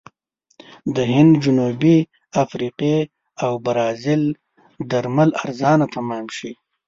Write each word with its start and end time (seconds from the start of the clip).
د 0.95 0.97
هند، 1.13 1.31
جنوبي 1.43 1.97
افریقې 2.43 2.97
او 3.43 3.53
برازیل 3.65 4.23
درمل 4.91 5.29
ارزانه 5.43 5.85
تمام 5.95 6.25
شي. 6.37 6.51